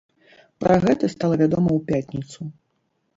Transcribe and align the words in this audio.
Пра 0.61 0.77
гэта 0.85 1.09
стала 1.15 1.37
вядома 1.41 1.69
ў 1.75 1.79
пятніцу. 1.91 2.49